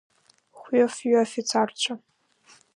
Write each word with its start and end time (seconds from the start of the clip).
Хәҩы-фҩы 0.59 1.15
афицарцәа. 1.21 1.93